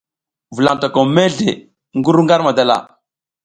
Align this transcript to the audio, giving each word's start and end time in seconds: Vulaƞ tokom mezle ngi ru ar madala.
Vulaƞ 0.55 0.75
tokom 0.81 1.07
mezle 1.15 1.51
ngi 1.97 2.09
ru 2.15 2.23
ar 2.35 2.41
madala. 2.45 2.77